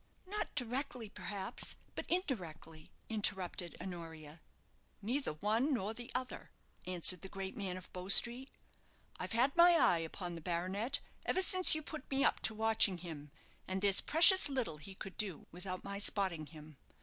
"Not 0.25 0.55
directly, 0.55 1.09
perhaps, 1.09 1.75
but 1.93 2.07
indirectly," 2.09 2.91
interrupted 3.07 3.75
Honoria. 3.79 4.41
"Neither 4.99 5.33
one 5.33 5.71
nor 5.75 5.93
the 5.93 6.09
other," 6.15 6.49
answered 6.87 7.21
the 7.21 7.29
great 7.29 7.55
man 7.55 7.77
of 7.77 7.93
Bow 7.93 8.07
Street. 8.09 8.49
"I've 9.19 9.33
had 9.33 9.55
my 9.55 9.73
eye 9.73 9.99
upon 9.99 10.33
the 10.33 10.41
baronet 10.41 11.01
ever 11.23 11.43
since 11.43 11.75
you 11.75 11.83
put 11.83 12.09
me 12.09 12.23
up 12.23 12.39
to 12.39 12.55
watching 12.55 12.97
him; 12.97 13.29
and 13.67 13.79
there's 13.83 14.01
precious 14.01 14.49
little 14.49 14.77
he 14.77 14.95
could 14.95 15.17
do 15.17 15.45
without 15.51 15.83
my 15.83 15.99
spotting 15.99 16.47
him. 16.47 16.77